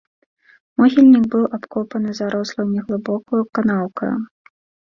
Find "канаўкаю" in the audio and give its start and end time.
3.59-4.15